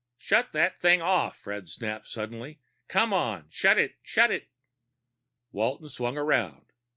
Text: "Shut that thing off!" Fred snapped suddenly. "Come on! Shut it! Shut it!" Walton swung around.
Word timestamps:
"Shut 0.17 0.51
that 0.53 0.79
thing 0.79 0.99
off!" 1.03 1.37
Fred 1.37 1.69
snapped 1.69 2.07
suddenly. 2.07 2.59
"Come 2.87 3.13
on! 3.13 3.45
Shut 3.51 3.77
it! 3.77 3.97
Shut 4.01 4.31
it!" 4.31 4.49
Walton 5.51 5.89
swung 5.89 6.17
around. 6.17 6.71